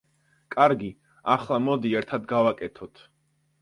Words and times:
კარგი, 0.55 0.89
ახლა 1.35 1.61
მოდი 1.69 1.95
ერთად 2.03 2.29
გავაკეთოთ. 2.37 3.09